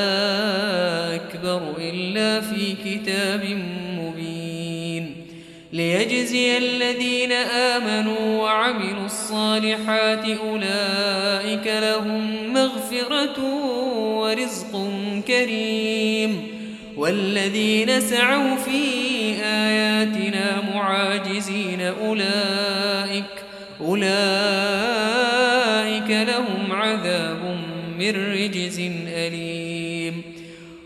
[2.41, 3.45] في كتاب
[3.99, 5.15] مبين
[5.73, 13.43] ليجزي الذين آمنوا وعملوا الصالحات أولئك لهم مغفرة
[14.19, 14.91] ورزق
[15.27, 16.47] كريم
[16.97, 18.81] والذين سعوا في
[19.43, 23.23] آياتنا معاجزين أولئك
[23.81, 24.11] أولئك
[26.09, 27.57] لهم عذاب
[27.99, 29.50] من رجز أليم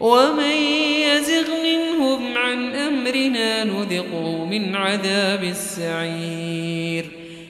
[0.00, 0.56] ومن
[1.02, 7.04] يزغ منهم عن أمرنا نذقه من عذاب السعير.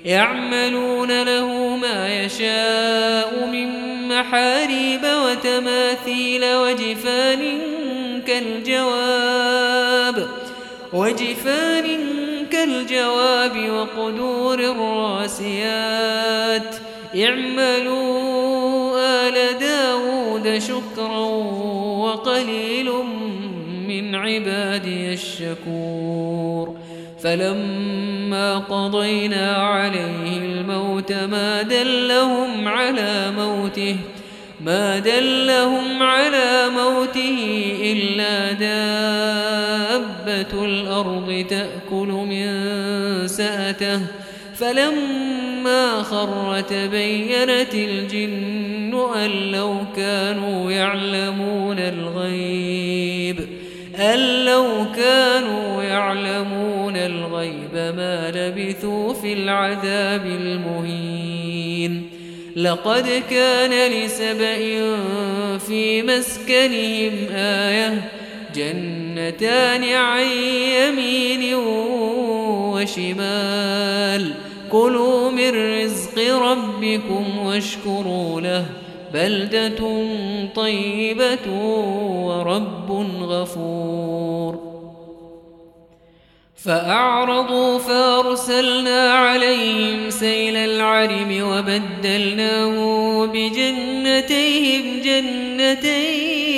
[0.05, 3.69] يعملون له ما يشاء من
[4.09, 7.59] محاريب وتماثيل وجفان
[8.27, 10.29] كالجواب
[10.93, 11.99] وجفان
[12.53, 16.75] كالجواب وقدور الراسيات.
[17.17, 20.98] اعملوا آل داود شكرا.
[22.28, 22.91] وقليل
[23.89, 26.77] من عبادي الشكور.
[27.22, 33.97] فلما قضينا عليه الموت ما دلهم على موته
[34.61, 37.38] ما دلهم على موته
[37.83, 39.84] إلا دابة
[40.65, 42.49] الأرض تأكل من
[43.28, 44.00] سأته.
[44.55, 45.48] فلما
[46.03, 53.41] خر تبينت الجن أن لو كانوا يعلمون الغيب
[53.97, 62.11] أن لو كانوا يعلمون الغيب ما لبثوا في العذاب المهين.
[62.56, 64.56] لقد كان لسبأ
[65.59, 68.11] في مسكنهم آية
[68.55, 70.26] جنتان عن
[70.76, 71.55] يمين
[72.75, 74.35] وشمال.
[74.73, 78.67] كلوا من رزق ربكم واشكروا له.
[79.15, 80.06] بلدة
[80.55, 81.53] طيبة
[82.26, 82.93] ورب
[83.23, 84.59] غفور.
[86.65, 96.49] فأعرضوا فأرسلنا عليهم سيل العرم وبدلناه بجنتيهم جنتين.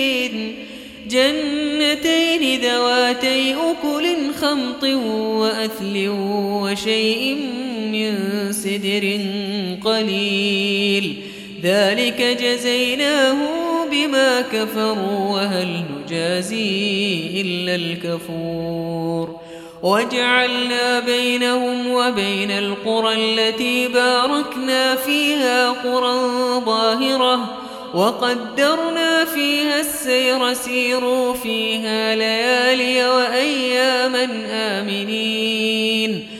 [1.07, 6.09] جنتين ذواتي أكل خمط وأثل
[6.63, 7.60] وشيء
[8.83, 9.21] سدر
[9.85, 11.17] قليل.
[11.63, 13.37] ذلك جزيناه
[13.91, 19.41] بما كفروا وهل نجازي إلا الكفور.
[19.83, 26.21] وجعلنا بينهم وبين القرى التي باركنا فيها قرى
[26.65, 27.57] ظاهرة
[27.95, 36.40] وقدرنا فيها السير سيروا فيها ليالي وأياما آمنين.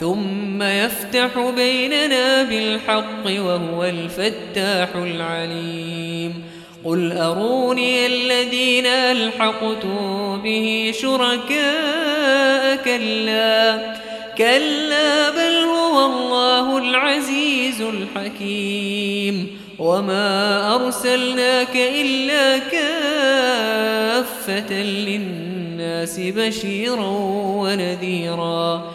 [0.00, 6.44] ثم يفتح بيننا بالحق وهو الفتاح العليم.
[6.84, 13.78] قل أروني الذين ألحقتم به شركاء كلا.
[14.38, 19.58] كلا بل هو الله العزيز الحكيم.
[19.78, 23.92] وما أرسلناك إلا كافة
[24.82, 27.10] للناس بشيرا
[27.56, 28.94] ونذيرا.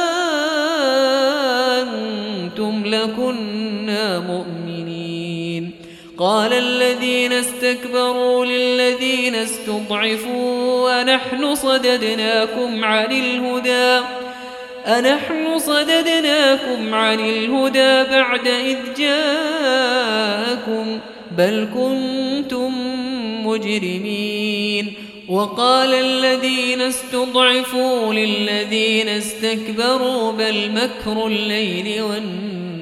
[2.71, 5.71] أنتم لكنا مؤمنين.
[6.17, 14.05] قال الذين استكبروا للذين استضعفوا أنحن صددناكم عن الهدى؟
[14.85, 20.99] أنحن صددناكم عن الهدى بعد إذ جاءكم
[21.37, 22.71] بل كنتم
[23.47, 24.93] مجرمين.
[25.29, 32.60] وقال الذين استضعفوا للذين استكبروا بل مكر الليل والنهار.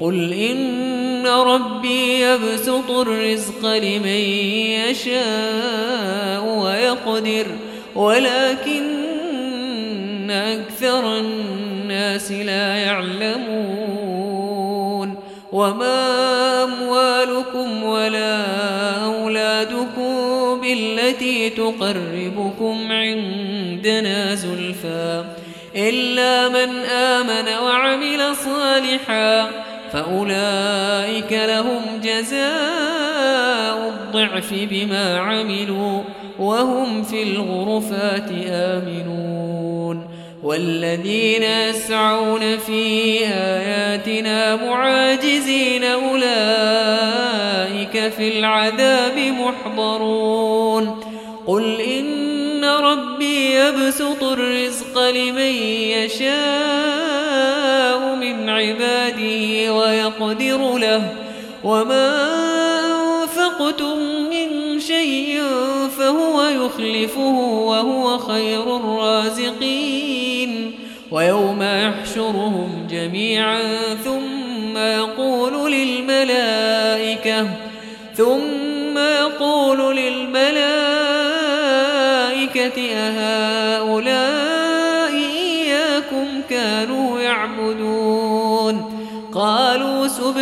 [0.00, 4.20] قل إن ربي يبسط الرزق لمن
[4.86, 7.46] يشاء ويقدر
[7.94, 8.86] ولكن
[10.30, 13.96] أكثر الناس لا يعلمون.
[15.52, 18.44] وما أموالكم ولا
[19.04, 20.14] أولادكم
[20.60, 25.24] بالتي تقربكم عندنا زلفى
[25.76, 29.65] إلا من آمن وعمل صالحا.
[29.96, 36.02] فأولئك لهم جزاء الضعف بما عملوا
[36.38, 40.08] وهم في الغرفات آمنون
[40.42, 46.22] والذين يسعون في آياتنا معاجزين أولئك
[48.12, 51.00] في العذاب محضرون
[51.46, 55.54] قل إن ربي يبسط الرزق لمن
[55.96, 57.05] يشاء
[58.56, 61.12] عباده ويقدر له
[61.64, 62.26] وما
[63.22, 63.98] أنفقتم
[64.30, 65.42] من شيء
[65.98, 70.72] فهو يخلفه وهو خير الرازقين
[71.10, 73.62] ويوم يحشرهم جميعا
[74.04, 77.46] ثم يقول للملائكة
[78.16, 80.66] ثم يقول للملائكة
[82.92, 84.35] أهؤلاء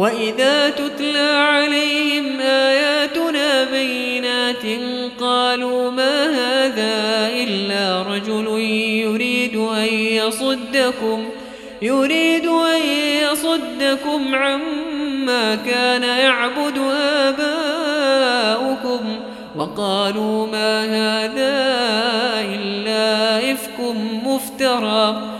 [0.00, 4.66] وإذا تتلى عليهم آياتنا بينات
[5.20, 8.46] قالوا ما هذا إلا رجل
[9.04, 11.24] يريد أن يصدكم
[11.82, 12.82] يريد أن
[13.22, 16.78] يصدكم عما كان يعبد
[17.28, 19.00] آباؤكم
[19.56, 21.60] وقالوا ما هذا
[22.54, 23.80] إلا إفك
[24.24, 25.39] مفترى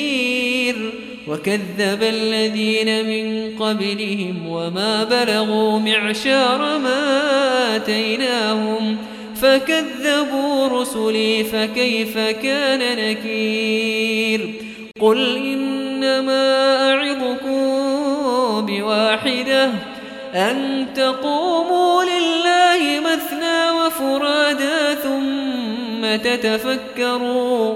[1.31, 8.97] وكذب الذين من قبلهم وما بلغوا معشار ما آتيناهم
[9.35, 14.53] فكذبوا رسلي فكيف كان نكير
[14.99, 17.61] قل إنما أعظكم
[18.65, 19.69] بواحدة
[20.35, 27.75] أن تقوموا لله مثنى وفرادا ثم تتفكروا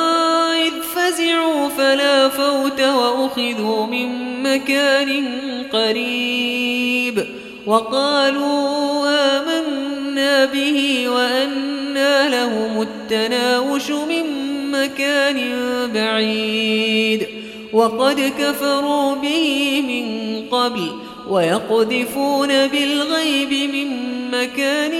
[1.81, 4.09] فلا فوت وأخذوا من
[4.43, 5.23] مكان
[5.73, 7.25] قريب
[7.65, 14.23] وقالوا آمنا به وأنا لهم التناوش من
[14.71, 15.39] مكان
[15.93, 17.27] بعيد
[17.73, 20.05] وقد كفروا به من
[20.51, 20.91] قبل
[21.29, 23.87] ويقذفون بالغيب من
[24.31, 24.91] مكان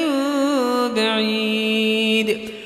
[0.95, 2.39] بعيد